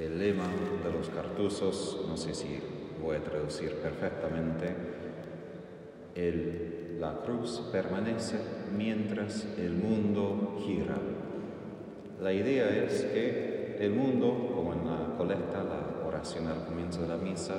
El 0.00 0.18
lema 0.18 0.46
de 0.82 0.90
los 0.90 1.10
cartuzos, 1.10 2.06
no 2.08 2.16
sé 2.16 2.32
si 2.32 2.58
voy 3.02 3.16
a 3.16 3.22
traducir 3.22 3.74
perfectamente, 3.82 4.74
el, 6.14 6.96
la 6.98 7.18
cruz 7.18 7.68
permanece 7.70 8.38
mientras 8.74 9.46
el 9.58 9.72
mundo 9.72 10.56
gira. 10.64 10.96
La 12.18 12.32
idea 12.32 12.70
es 12.82 13.02
que 13.12 13.76
el 13.78 13.92
mundo, 13.92 14.52
como 14.54 14.72
en 14.72 14.86
la 14.86 15.16
colecta, 15.18 15.62
la 15.64 16.08
oración 16.08 16.46
al 16.46 16.64
comienzo 16.64 17.02
de 17.02 17.08
la 17.08 17.18
misa, 17.18 17.56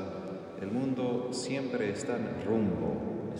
el 0.60 0.72
mundo 0.72 1.28
siempre 1.30 1.92
está 1.92 2.18
en 2.18 2.44
rumbo, 2.44 3.34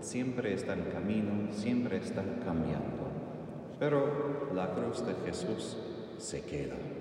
siempre 0.00 0.54
está 0.54 0.72
en 0.72 0.84
camino, 0.84 1.52
siempre 1.52 1.98
está 1.98 2.24
cambiando. 2.42 3.04
Pero 3.78 4.48
la 4.54 4.72
cruz 4.72 5.06
de 5.06 5.12
Jesús 5.26 5.76
se 6.16 6.40
queda. 6.40 6.95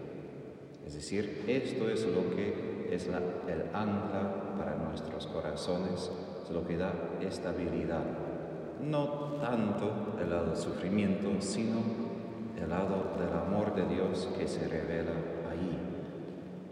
Es 0.86 0.94
decir, 0.94 1.44
esto 1.48 1.90
es 1.90 2.06
lo 2.06 2.36
que 2.36 2.88
es 2.92 3.08
el 3.08 3.62
ancla 3.74 4.56
para 4.58 4.76
nuestros 4.76 5.28
corazones, 5.28 6.12
es 6.44 6.52
lo 6.52 6.66
que 6.66 6.78
da 6.78 6.94
estabilidad. 7.22 8.04
No 8.82 9.38
tanto 9.42 10.16
el 10.22 10.30
lado 10.30 10.48
del 10.48 10.58
sufrimiento, 10.58 11.30
sino 11.40 11.80
el 12.62 12.70
lado 12.70 13.16
del 13.20 13.34
amor 13.34 13.76
de 13.76 13.94
Dios 13.94 14.30
que 14.38 14.48
se 14.48 14.68
revela 14.68 15.14
ahí. 15.50 15.80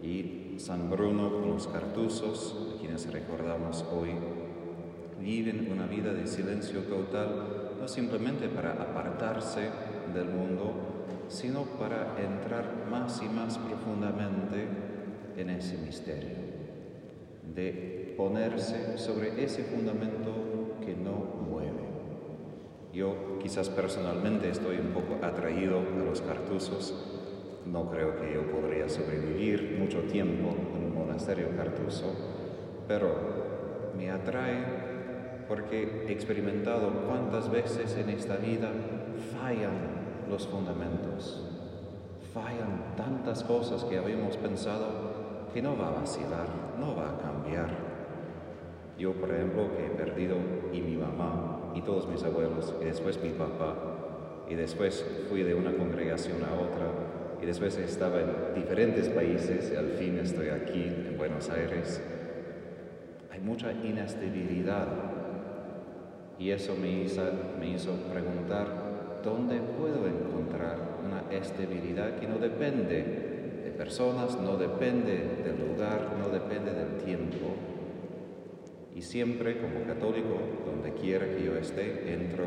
Y 0.02 0.58
San 0.60 0.90
Bruno 0.90 1.30
los 1.44 1.66
cartuzos, 1.66 2.74
a 2.74 2.78
quienes 2.78 3.12
recordamos 3.12 3.84
hoy, 3.92 4.10
viven 5.20 5.70
una 5.72 5.86
vida 5.86 6.12
de 6.12 6.26
silencio 6.26 6.82
total, 6.82 7.63
no 7.84 7.88
simplemente 7.88 8.48
para 8.48 8.72
apartarse 8.72 9.68
del 10.14 10.24
mundo, 10.24 10.72
sino 11.28 11.64
para 11.78 12.16
entrar 12.18 12.86
más 12.90 13.20
y 13.20 13.28
más 13.28 13.58
profundamente 13.58 14.66
en 15.36 15.50
ese 15.50 15.76
misterio, 15.76 16.38
de 17.54 18.14
ponerse 18.16 18.96
sobre 18.96 19.44
ese 19.44 19.64
fundamento 19.64 20.78
que 20.82 20.94
no 20.94 21.12
mueve. 21.46 21.84
Yo 22.94 23.38
quizás 23.38 23.68
personalmente 23.68 24.48
estoy 24.48 24.78
un 24.78 24.94
poco 24.94 25.22
atraído 25.22 25.80
a 25.80 26.04
los 26.06 26.22
cartuzos, 26.22 27.20
no 27.66 27.90
creo 27.90 28.18
que 28.18 28.32
yo 28.32 28.50
podría 28.50 28.88
sobrevivir 28.88 29.76
mucho 29.78 30.04
tiempo 30.04 30.56
en 30.74 30.86
un 30.86 30.94
monasterio 30.94 31.54
cartuso, 31.54 32.06
pero 32.88 33.92
me 33.94 34.10
atrae 34.10 34.83
porque 35.48 36.06
he 36.08 36.12
experimentado 36.12 36.90
cuántas 37.08 37.50
veces 37.50 37.96
en 37.96 38.10
esta 38.10 38.36
vida 38.36 38.70
fallan 39.40 39.72
los 40.30 40.46
fundamentos. 40.46 41.42
Fallan 42.32 42.94
tantas 42.96 43.44
cosas 43.44 43.84
que 43.84 43.98
habíamos 43.98 44.36
pensado 44.36 45.14
que 45.52 45.62
no 45.62 45.76
va 45.76 45.88
a 45.88 46.00
vacilar, 46.00 46.48
no 46.80 46.96
va 46.96 47.10
a 47.10 47.18
cambiar. 47.18 47.68
Yo, 48.98 49.12
por 49.12 49.30
ejemplo, 49.30 49.68
que 49.76 49.86
he 49.86 49.90
perdido 49.90 50.36
y 50.72 50.80
mi 50.80 50.96
mamá 50.96 51.72
y 51.74 51.82
todos 51.82 52.08
mis 52.08 52.22
abuelos 52.22 52.74
y 52.80 52.84
después 52.84 53.20
mi 53.22 53.30
papá 53.30 53.74
y 54.48 54.54
después 54.54 55.04
fui 55.28 55.42
de 55.42 55.54
una 55.54 55.72
congregación 55.72 56.38
a 56.42 56.54
otra 56.54 56.86
y 57.40 57.46
después 57.46 57.76
estaba 57.78 58.20
en 58.20 58.54
diferentes 58.54 59.08
países 59.08 59.72
y 59.72 59.76
al 59.76 59.90
fin 59.90 60.18
estoy 60.18 60.48
aquí 60.48 60.84
en 60.84 61.16
Buenos 61.18 61.50
Aires. 61.50 62.00
Hay 63.30 63.40
mucha 63.40 63.72
inestabilidad 63.72 64.86
y 66.38 66.50
eso 66.50 66.74
me 66.74 67.02
hizo, 67.02 67.22
me 67.58 67.70
hizo 67.70 67.92
preguntar 68.12 68.84
¿dónde 69.24 69.58
puedo 69.58 70.06
encontrar 70.06 70.98
una 71.04 71.32
estabilidad 71.34 72.18
que 72.18 72.28
no 72.28 72.38
depende 72.38 73.62
de 73.64 73.70
personas, 73.70 74.38
no 74.38 74.56
depende 74.58 75.42
del 75.42 75.66
lugar, 75.66 76.12
no 76.20 76.28
depende 76.28 76.72
del 76.72 76.98
tiempo? 77.04 77.54
Y 78.94 79.00
siempre 79.00 79.58
como 79.58 79.86
católico, 79.86 80.38
donde 80.66 80.92
quiera 80.92 81.26
que 81.26 81.42
yo 81.42 81.56
esté, 81.56 82.12
entro 82.12 82.44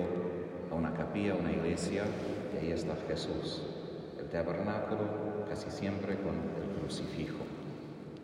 a 0.71 0.75
una 0.75 0.93
capilla, 0.93 1.33
a 1.33 1.37
una 1.37 1.51
iglesia, 1.51 2.03
y 2.53 2.65
ahí 2.65 2.71
está 2.71 2.95
Jesús. 3.07 3.63
El 4.19 4.27
tabernáculo 4.27 5.45
casi 5.49 5.71
siempre 5.71 6.15
con 6.17 6.35
el 6.35 6.79
crucifijo, 6.79 7.43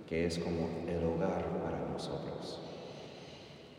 que 0.07 0.25
es 0.25 0.37
como 0.37 0.69
el 0.87 1.03
hogar 1.03 1.43
para 1.63 1.79
nosotros. 1.91 2.61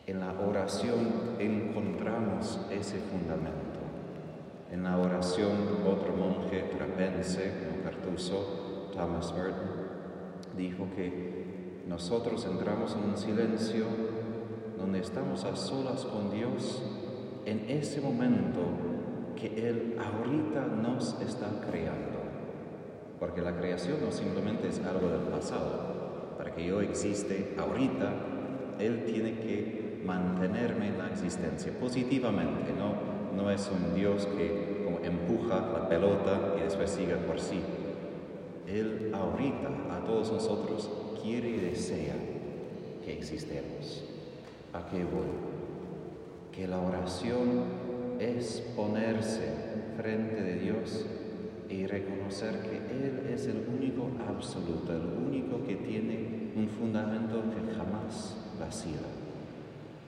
En 0.06 0.20
la 0.20 0.32
oración 0.32 1.37
encontramos 1.38 2.60
ese 2.70 2.98
fundamento 2.98 3.75
en 4.75 4.82
la 4.82 4.98
oración, 4.98 5.53
otro 5.87 6.12
monje 6.16 6.65
trapense, 6.76 7.53
un 7.76 7.82
cartuso, 7.84 8.91
Thomas 8.92 9.32
Merton, 9.32 9.70
dijo 10.56 10.88
que 10.97 11.84
nosotros 11.87 12.44
entramos 12.44 12.97
en 12.97 13.10
un 13.10 13.16
silencio 13.16 13.84
donde 14.76 14.98
estamos 14.98 15.44
a 15.44 15.54
solas 15.54 16.04
con 16.04 16.32
Dios 16.32 16.82
en 17.44 17.66
ese 17.69 18.00
momento 18.00 18.62
que 19.36 19.69
Él 19.69 19.97
ahorita 19.97 20.66
nos 20.66 21.21
está 21.21 21.47
creando. 21.71 22.19
Porque 23.21 23.42
la 23.42 23.56
creación 23.56 23.98
no 24.04 24.10
simplemente 24.10 24.66
es 24.66 24.81
algo 24.84 25.09
del 25.09 25.28
pasado. 25.31 26.34
Para 26.36 26.53
que 26.53 26.66
yo 26.66 26.81
existe 26.81 27.54
ahorita, 27.56 28.12
Él 28.81 29.04
tiene 29.04 29.38
que 29.38 29.84
mantenerme 30.04 30.88
en 30.88 30.98
la 30.98 31.09
existencia 31.09 31.72
positivamente, 31.78 32.72
no 32.78 33.15
no 33.34 33.50
es 33.50 33.69
un 33.69 33.94
Dios 33.94 34.26
que 34.26 34.84
empuja 35.03 35.56
la 35.72 35.88
pelota 35.88 36.54
y 36.59 36.62
después 36.62 36.91
sigue 36.91 37.16
por 37.16 37.41
sí. 37.41 37.60
Él 38.66 39.12
ahorita 39.12 39.69
a 39.91 40.04
todos 40.04 40.32
nosotros 40.32 40.91
quiere 41.22 41.50
y 41.50 41.56
desea 41.59 42.15
que 43.04 43.12
existemos. 43.12 44.04
¿A 44.72 44.87
qué 44.87 44.98
voy? 45.04 45.28
Que 46.53 46.69
la 46.69 46.78
oración 46.78 47.65
es 48.19 48.62
ponerse 48.76 49.53
frente 49.97 50.41
de 50.42 50.54
Dios 50.56 51.06
y 51.69 51.86
reconocer 51.86 52.60
que 52.62 52.76
Él 52.76 53.26
es 53.32 53.47
el 53.47 53.66
único 53.76 54.09
absoluto, 54.28 54.92
el 54.92 55.26
único 55.26 55.65
que 55.66 55.76
tiene 55.76 56.53
un 56.56 56.69
fundamento 56.69 57.42
que 57.50 57.75
jamás 57.75 58.36
vacila. 58.59 59.24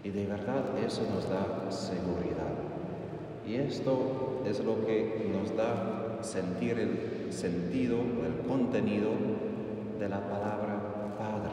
Y 0.07 0.11
de 0.11 0.25
verdad 0.25 0.63
eso 0.87 1.03
nos 1.13 1.29
da 1.29 1.69
seguridad. 1.69 2.55
Y 3.45 3.57
esto 3.57 4.41
es 4.47 4.61
lo 4.61 4.87
que 4.87 5.29
nos 5.33 5.57
da 5.57 6.19
sentir 6.23 6.79
el 6.79 7.33
sentido, 7.33 7.97
el 8.25 8.47
contenido 8.47 9.11
de 9.99 10.09
la 10.09 10.21
palabra 10.21 11.17
Padre. 11.19 11.51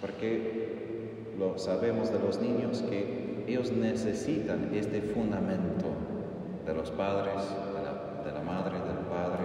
Porque 0.00 1.34
lo 1.36 1.58
sabemos 1.58 2.12
de 2.12 2.20
los 2.20 2.40
niños 2.40 2.82
que 2.82 3.42
ellos 3.48 3.72
necesitan 3.72 4.70
este 4.72 5.02
fundamento 5.02 5.88
de 6.64 6.72
los 6.72 6.92
padres, 6.92 7.34
de 7.34 7.82
la, 7.82 8.30
de 8.30 8.32
la 8.32 8.44
madre, 8.44 8.74
del 8.74 9.06
padre, 9.10 9.44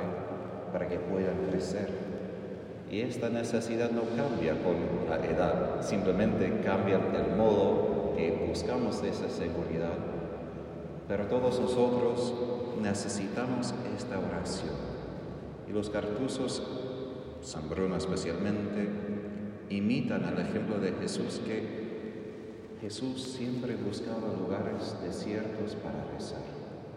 para 0.72 0.88
que 0.88 1.00
puedan 1.00 1.38
crecer. 1.50 2.13
Y 2.94 3.02
esta 3.02 3.30
necesidad 3.30 3.90
no 3.90 4.04
cambia 4.16 4.54
con 4.62 4.76
la 5.10 5.18
edad, 5.26 5.82
simplemente 5.82 6.62
cambia 6.64 6.98
el 6.98 7.36
modo 7.36 8.14
que 8.16 8.46
buscamos 8.48 9.02
esa 9.04 9.28
seguridad 9.30 9.98
pero 11.08 11.26
todos 11.26 11.60
nosotros 11.60 12.34
necesitamos 12.82 13.74
esta 13.96 14.20
oración. 14.20 14.74
Y 15.68 15.72
los 15.72 15.90
cartuzos, 15.90 16.64
San 17.42 17.70
Bruno 17.70 17.98
especialmente, 17.98 18.90
imitan 19.70 20.24
el 20.26 20.40
ejemplo 20.40 20.78
de 20.78 20.94
Jesús 20.94 21.42
que 21.46 21.84
Jesús 22.82 23.22
siempre 23.22 23.76
buscaba 23.76 24.34
lugares 24.38 24.96
desiertos 25.04 25.76
para 25.76 26.06
rezar. 26.14 26.42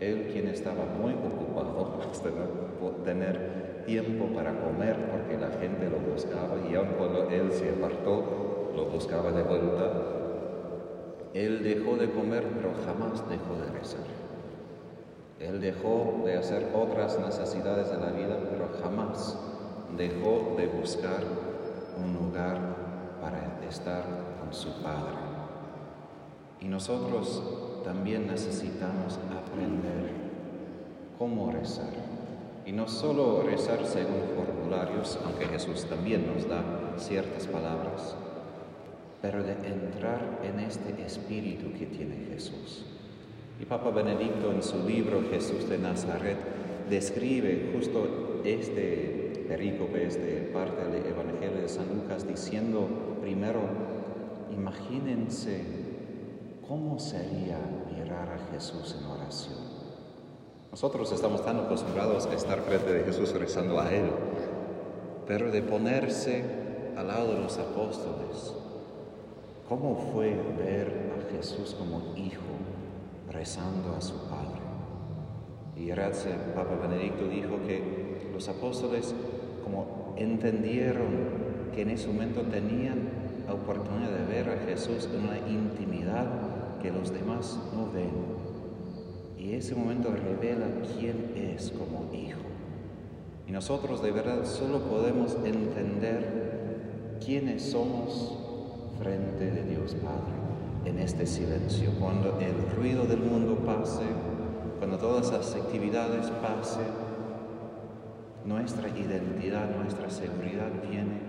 Él 0.00 0.30
quien 0.32 0.48
estaba 0.48 0.84
muy 0.84 1.12
ocupado 1.12 2.00
hasta 2.10 2.30
no 2.30 2.90
tener 3.04 3.84
tiempo 3.86 4.26
para 4.34 4.58
comer 4.60 4.96
porque 5.10 5.38
la 5.38 5.50
gente 5.58 5.65
y 6.70 6.74
aun 6.74 6.88
cuando 6.98 7.28
él 7.30 7.52
se 7.52 7.70
apartó, 7.70 8.72
lo 8.74 8.86
buscaba 8.86 9.30
de 9.32 9.42
vuelta 9.42 10.16
él 11.36 11.62
dejó 11.62 11.96
de 11.96 12.10
comer, 12.10 12.44
pero 12.56 12.72
jamás 12.86 13.28
dejó 13.28 13.56
de 13.56 13.78
rezar. 13.78 14.06
Él 15.38 15.60
dejó 15.60 16.22
de 16.24 16.38
hacer 16.38 16.72
otras 16.74 17.18
necesidades 17.20 17.90
de 17.90 17.98
la 17.98 18.10
vida, 18.10 18.38
pero 18.50 18.70
jamás 18.82 19.38
dejó 19.98 20.54
de 20.56 20.66
buscar 20.66 21.24
un 22.02 22.14
lugar 22.14 22.58
para 23.20 23.60
estar 23.68 24.04
con 24.40 24.54
su 24.54 24.82
Padre. 24.82 25.12
Y 26.60 26.68
nosotros 26.68 27.42
también 27.84 28.26
necesitamos 28.26 29.18
aprender 29.38 30.12
cómo 31.18 31.52
rezar. 31.52 32.15
Y 32.66 32.72
no 32.72 32.88
solo 32.88 33.42
rezar 33.42 33.86
según 33.86 34.22
formularios, 34.34 35.18
aunque 35.24 35.46
Jesús 35.46 35.84
también 35.84 36.26
nos 36.26 36.48
da 36.48 36.64
ciertas 36.98 37.46
palabras, 37.46 38.16
pero 39.22 39.44
de 39.44 39.52
entrar 39.52 40.40
en 40.42 40.58
este 40.58 41.00
espíritu 41.06 41.72
que 41.78 41.86
tiene 41.86 42.26
Jesús. 42.28 42.84
Y 43.60 43.64
Papa 43.66 43.90
Benedicto 43.90 44.50
en 44.50 44.64
su 44.64 44.82
libro 44.86 45.22
Jesús 45.30 45.68
de 45.68 45.78
Nazaret 45.78 46.36
describe 46.90 47.70
justo 47.72 48.42
este 48.44 49.44
perícope, 49.48 50.04
este 50.04 50.50
parte 50.52 50.84
del 50.88 51.06
Evangelio 51.06 51.62
de 51.62 51.68
San 51.68 51.88
Lucas, 51.94 52.26
diciendo 52.26 52.88
primero, 53.20 53.60
imagínense 54.52 55.62
cómo 56.66 56.98
sería 56.98 57.58
mirar 57.94 58.28
a 58.28 58.52
Jesús 58.52 58.96
en 58.98 59.06
oración. 59.06 59.65
Nosotros 60.76 61.10
estamos 61.10 61.42
tan 61.42 61.58
acostumbrados 61.58 62.26
a 62.26 62.34
estar 62.34 62.60
frente 62.60 62.92
de 62.92 63.04
Jesús 63.04 63.32
rezando 63.32 63.80
a 63.80 63.90
Él, 63.94 64.10
pero 65.26 65.50
de 65.50 65.62
ponerse 65.62 66.44
al 66.98 67.08
lado 67.08 67.32
de 67.32 67.40
los 67.40 67.56
apóstoles, 67.56 68.52
¿cómo 69.70 70.12
fue 70.12 70.38
ver 70.58 71.12
a 71.16 71.34
Jesús 71.34 71.74
como 71.78 72.14
hijo 72.14 72.42
rezando 73.32 73.96
a 73.96 74.02
su 74.02 74.16
Padre? 74.28 74.60
Y 75.78 75.92
Ratze, 75.92 76.34
Papa 76.54 76.74
Benedicto 76.86 77.26
dijo 77.26 77.56
que 77.66 78.28
los 78.34 78.46
apóstoles 78.50 79.14
como 79.64 80.12
entendieron 80.18 81.08
que 81.74 81.80
en 81.80 81.88
ese 81.88 82.08
momento 82.08 82.42
tenían 82.42 83.08
la 83.46 83.54
oportunidad 83.54 84.10
de 84.10 84.26
ver 84.26 84.50
a 84.50 84.58
Jesús 84.66 85.08
en 85.10 85.24
una 85.24 85.38
intimidad 85.38 86.26
que 86.82 86.92
los 86.92 87.14
demás 87.14 87.58
no 87.74 87.90
ven. 87.90 88.45
Y 89.46 89.54
ese 89.54 89.76
momento 89.76 90.10
revela 90.10 90.66
quién 90.98 91.32
es 91.36 91.70
como 91.70 92.12
hijo. 92.12 92.40
Y 93.46 93.52
nosotros 93.52 94.02
de 94.02 94.10
verdad 94.10 94.44
solo 94.44 94.80
podemos 94.80 95.36
entender 95.44 97.18
quiénes 97.24 97.62
somos 97.62 98.36
frente 98.98 99.52
de 99.52 99.62
Dios 99.62 99.94
Padre 99.94 100.34
en 100.84 100.98
este 100.98 101.26
silencio. 101.26 101.92
Cuando 102.00 102.40
el 102.40 102.76
ruido 102.76 103.04
del 103.04 103.20
mundo 103.20 103.54
pase, 103.64 104.02
cuando 104.78 104.98
todas 104.98 105.30
las 105.30 105.54
actividades 105.54 106.26
pasen, 106.42 106.88
nuestra 108.44 108.88
identidad, 108.88 109.70
nuestra 109.76 110.10
seguridad 110.10 110.72
viene 110.90 111.20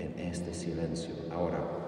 en 0.00 0.18
este 0.18 0.52
silencio. 0.52 1.14
Ahora, 1.32 1.85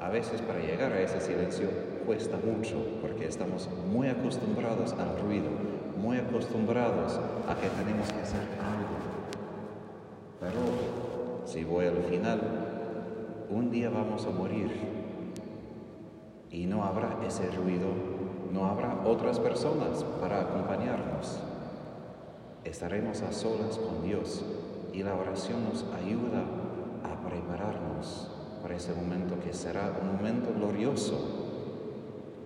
a 0.00 0.08
veces 0.10 0.40
para 0.42 0.60
llegar 0.60 0.92
a 0.92 1.00
ese 1.00 1.20
silencio 1.20 1.68
cuesta 2.06 2.38
mucho 2.38 2.76
porque 3.02 3.26
estamos 3.26 3.68
muy 3.90 4.08
acostumbrados 4.08 4.92
al 4.92 5.20
ruido, 5.20 5.48
muy 6.00 6.18
acostumbrados 6.18 7.18
a 7.48 7.54
que 7.56 7.68
tenemos 7.68 8.10
que 8.12 8.20
hacer 8.20 8.40
algo. 8.62 8.96
Pero 10.40 11.46
si 11.46 11.64
voy 11.64 11.86
al 11.86 12.02
final, 12.04 12.40
un 13.50 13.70
día 13.70 13.90
vamos 13.90 14.24
a 14.26 14.30
morir 14.30 14.70
y 16.50 16.66
no 16.66 16.84
habrá 16.84 17.18
ese 17.26 17.50
ruido, 17.50 17.88
no 18.52 18.66
habrá 18.66 19.02
otras 19.04 19.40
personas 19.40 20.04
para 20.20 20.42
acompañarnos. 20.42 21.40
Estaremos 22.64 23.22
a 23.22 23.32
solas 23.32 23.78
con 23.78 24.02
Dios 24.02 24.44
y 24.92 25.02
la 25.02 25.14
oración 25.14 25.64
nos 25.64 25.84
ayuda 25.94 26.44
a 27.04 27.28
prepararnos 27.28 28.37
para 28.62 28.76
ese 28.76 28.92
momento 28.92 29.38
que 29.40 29.52
será 29.52 29.92
un 30.00 30.16
momento 30.16 30.52
glorioso, 30.54 31.18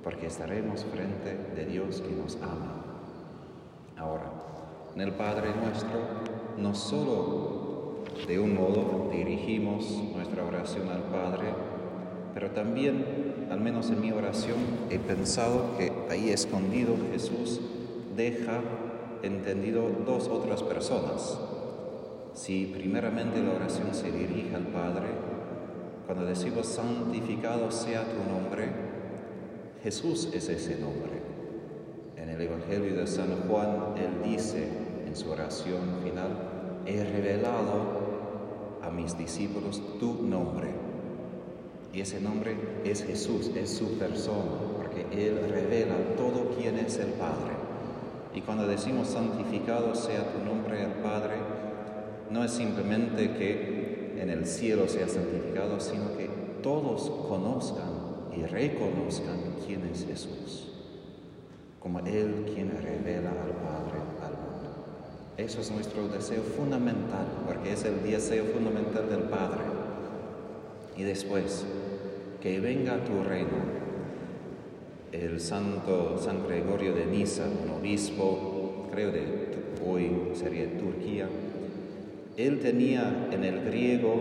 porque 0.03 0.27
estaremos 0.27 0.85
frente 0.85 1.37
de 1.55 1.67
Dios 1.67 2.01
que 2.01 2.15
nos 2.15 2.37
ama. 2.37 2.85
Ahora, 3.97 4.33
en 4.95 5.01
el 5.01 5.13
Padre 5.13 5.51
nuestro, 5.55 5.99
no 6.59 6.75
solo 6.75 8.03
de 8.27 8.39
un 8.39 8.55
modo 8.55 9.11
dirigimos 9.13 10.03
nuestra 10.15 10.45
oración 10.45 10.89
al 10.89 11.03
Padre, 11.05 11.47
pero 12.35 12.51
también, 12.51 13.47
al 13.51 13.61
menos 13.61 13.91
en 13.91 14.01
mi 14.01 14.13
oración, 14.13 14.57
he 14.91 14.99
pensado 14.99 15.77
que 15.77 15.93
ahí 16.11 16.31
escondido 16.31 16.95
Jesús 17.13 17.61
deja 18.17 18.61
entendido 19.23 19.89
dos 20.07 20.29
otras 20.29 20.63
personas. 20.63 21.39
Si 22.35 22.67
primeramente 22.67 23.43
la 23.43 23.55
oración 23.55 23.95
se 23.95 24.11
dirige 24.11 24.55
al 24.55 24.67
Padre, 24.69 25.09
cuando 26.07 26.27
decimos 26.27 26.67
santificado 26.67 27.71
sea 27.71 28.05
tu 28.05 28.33
nombre, 28.33 28.69
Jesús 29.83 30.29
es 30.33 30.49
ese 30.49 30.77
nombre. 30.79 31.23
En 32.17 32.29
el 32.29 32.41
Evangelio 32.41 32.95
de 32.97 33.07
San 33.07 33.49
Juan, 33.49 33.95
Él 33.97 34.31
dice 34.31 34.69
en 35.07 35.17
su 35.17 35.31
oración 35.31 36.01
final, 36.03 36.83
he 36.87 37.05
revelado 37.05 38.03
a 38.83 38.91
mis 38.91 39.17
discípulos 39.17 39.81
tu 39.99 40.23
nombre. 40.23 40.69
Y 41.93 42.01
ese 42.01 42.21
nombre 42.21 42.57
es 42.85 43.05
Jesús, 43.05 43.51
es 43.55 43.71
su 43.71 43.99
persona, 43.99 44.53
porque 44.77 45.07
Él 45.13 45.49
revela 45.51 45.95
todo 46.17 46.57
quien 46.57 46.79
es 46.79 46.99
el 46.99 47.13
Padre. 47.13 47.53
Y 48.35 48.41
cuando 48.41 48.67
decimos 48.67 49.09
santificado 49.09 49.95
sea 49.95 50.33
tu 50.33 50.45
nombre 50.45 50.83
al 50.83 50.95
Padre, 50.95 51.35
no 52.31 52.43
es 52.43 52.51
simplemente 52.51 53.35
que 53.35 53.92
en 54.23 54.31
el 54.31 54.47
cielo 54.47 54.89
sea 54.89 55.09
santificado, 55.09 55.81
sino 55.81 56.17
que 56.17 56.31
todos 56.63 57.11
conozcan 57.29 57.91
y 58.37 58.45
reconozcan 58.45 59.57
quién 59.67 59.83
es 59.93 60.07
Jesús, 60.07 60.69
como 61.81 61.99
Él 61.99 62.47
quien 62.55 62.71
revela 62.71 63.31
al 63.31 63.51
Padre 63.51 63.99
al 64.23 64.33
mundo. 64.35 64.71
Eso 65.37 65.61
es 65.61 65.73
nuestro 65.73 66.07
deseo 66.07 66.43
fundamental, 66.43 67.27
porque 67.47 67.73
es 67.73 67.85
el 67.85 68.01
deseo 68.05 68.45
fundamental 68.45 69.09
del 69.11 69.23
Padre. 69.23 69.65
Y 70.97 71.03
después, 71.03 71.65
que 72.41 72.61
venga 72.61 73.05
tu 73.05 73.25
reino, 73.25 73.83
el 75.11 75.41
santo 75.41 76.17
San 76.19 76.47
Gregorio 76.47 76.95
de 76.95 77.07
Nisa, 77.07 77.45
un 77.45 77.71
obispo, 77.71 78.87
creo 78.93 79.11
de 79.11 79.25
hoy 79.85 80.31
sería 80.35 80.79
Turquía, 80.79 81.29
él 82.37 82.61
tenía 82.61 83.29
en 83.31 83.45
el 83.45 83.65
griego 83.65 84.15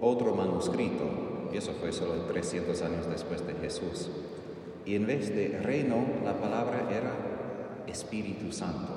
otro 0.00 0.34
manuscrito, 0.34 1.04
y 1.52 1.56
eso 1.56 1.72
fue 1.80 1.92
solo 1.92 2.22
300 2.22 2.80
años 2.82 3.08
después 3.10 3.46
de 3.46 3.54
Jesús. 3.54 4.10
Y 4.84 4.94
en 4.94 5.06
vez 5.06 5.34
de 5.34 5.58
reino, 5.62 5.96
la 6.24 6.38
palabra 6.38 6.88
era 6.90 7.84
Espíritu 7.88 8.52
Santo. 8.52 8.92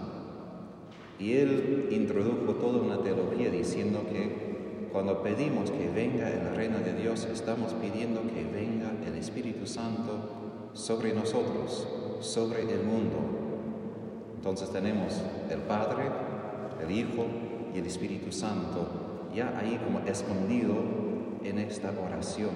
Y 1.19 1.33
él 1.33 1.87
introdujo 1.91 2.53
toda 2.55 2.81
una 2.81 3.01
teología 3.01 3.49
diciendo 3.49 4.03
que 4.11 4.87
cuando 4.91 5.21
pedimos 5.21 5.71
que 5.71 5.89
venga 5.89 6.29
el 6.29 6.55
reino 6.55 6.79
de 6.79 6.93
Dios, 6.93 7.25
estamos 7.25 7.73
pidiendo 7.73 8.21
que 8.21 8.43
venga 8.43 8.91
el 9.05 9.15
Espíritu 9.15 9.65
Santo 9.65 10.71
sobre 10.73 11.13
nosotros, 11.13 11.87
sobre 12.21 12.61
el 12.61 12.83
mundo. 12.83 13.17
Entonces 14.35 14.69
tenemos 14.69 15.21
el 15.49 15.59
Padre, 15.61 16.03
el 16.83 16.91
Hijo 16.91 17.25
y 17.73 17.79
el 17.79 17.85
Espíritu 17.85 18.31
Santo 18.31 19.29
ya 19.33 19.57
ahí 19.57 19.79
como 19.83 19.99
escondido 19.99 20.75
en 21.43 21.59
esta 21.59 21.91
oración. 22.03 22.51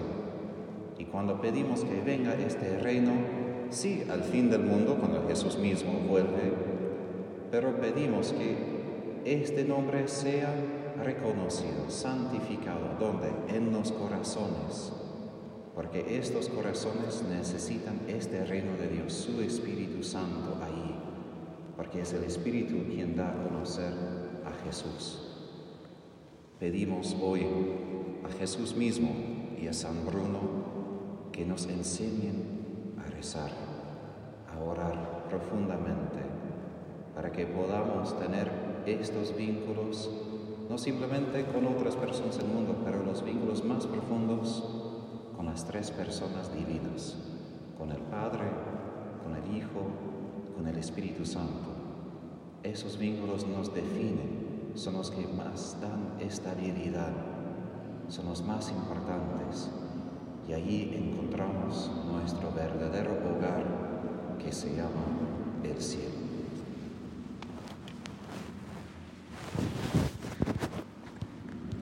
Y 0.98 1.06
cuando 1.06 1.42
pedimos 1.42 1.84
que 1.84 2.02
venga 2.02 2.34
este 2.36 2.80
reino, 2.80 3.12
sí, 3.70 4.04
al 4.10 4.24
fin 4.24 4.50
del 4.50 4.64
mundo, 4.64 4.98
cuando 5.00 5.28
Jesús 5.28 5.58
mismo 5.58 5.94
vuelve, 6.08 6.54
pero 7.52 7.80
pedimos 7.80 8.34
que 8.34 8.56
este 9.26 9.64
nombre 9.64 10.08
sea 10.08 10.54
reconocido, 11.04 11.90
santificado, 11.90 12.96
donde 13.00 13.30
en 13.56 13.72
los 13.72 13.92
corazones 13.92 14.94
porque 15.76 16.18
estos 16.18 16.50
corazones 16.50 17.24
necesitan 17.30 18.00
este 18.08 18.46
reino 18.46 18.78
de 18.78 18.90
Dios, 18.90 19.14
su 19.14 19.42
Espíritu 19.42 20.04
Santo 20.04 20.58
ahí, 20.62 20.96
porque 21.76 22.02
es 22.02 22.14
el 22.14 22.24
Espíritu 22.24 22.76
quien 22.88 23.16
da 23.16 23.30
a 23.30 23.44
conocer 23.44 23.92
Jesús. 24.66 25.20
Pedimos 26.60 27.16
hoy 27.22 27.46
a 28.24 28.30
Jesús 28.40 28.76
mismo 28.76 29.10
y 29.62 29.68
a 29.68 29.74
San 29.74 30.06
Bruno 30.06 30.64
que 31.32 31.46
nos 31.46 31.66
enseñen 31.66 32.96
a 32.98 33.10
rezar, 33.10 33.52
a 34.54 34.64
orar 34.64 35.26
profundamente, 35.30 36.20
para 37.16 37.32
que 37.32 37.46
podamos 37.46 38.18
tener 38.20 38.52
estos 38.86 39.36
vínculos, 39.36 40.10
no 40.70 40.78
simplemente 40.78 41.46
con 41.46 41.66
otras 41.68 41.96
personas 41.96 42.38
del 42.38 42.48
mundo, 42.48 42.78
pero 42.86 43.04
los 43.04 43.24
vínculos 43.24 43.64
más 43.64 43.86
profundos 43.86 44.64
con 45.36 45.46
las 45.48 45.66
tres 45.66 45.92
personas 45.92 46.54
divinas, 46.54 47.18
con 47.78 47.92
el 47.92 48.02
Padre, 48.04 48.46
con 49.24 49.36
el 49.36 49.58
Hijo, 49.58 49.88
con 50.56 50.68
el 50.68 50.78
Espíritu 50.78 51.26
Santo. 51.26 51.70
Esos 52.64 52.98
vínculos 52.98 53.46
nos 53.48 53.74
definen, 53.74 54.43
son 54.76 54.96
los 54.96 55.12
que 55.12 55.28
más 55.28 55.78
dan 55.82 56.14
estabilidad, 56.20 57.12
son 58.08 58.26
los 58.26 58.44
más 58.44 58.72
importantes 58.72 59.70
y 60.48 60.54
allí 60.54 60.92
encontramos 60.96 61.92
nuestro 62.12 62.52
verdadero 62.52 63.12
hogar 63.12 63.64
que 64.44 64.52
se 64.52 64.76
llama 64.76 65.06
el 65.64 65.82
cielo. 65.82 66.23